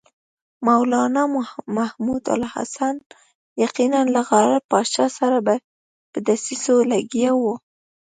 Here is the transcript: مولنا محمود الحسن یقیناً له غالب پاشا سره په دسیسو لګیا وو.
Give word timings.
مولنا 0.67 1.23
محمود 1.77 2.23
الحسن 2.37 2.95
یقیناً 3.63 4.01
له 4.13 4.21
غالب 4.29 4.63
پاشا 4.71 5.05
سره 5.17 5.37
په 6.11 6.19
دسیسو 6.27 6.75
لګیا 6.91 7.31
وو. 7.41 7.53